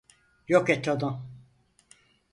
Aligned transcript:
Yok 0.47 0.69
et 0.71 0.87
onu! 0.93 1.11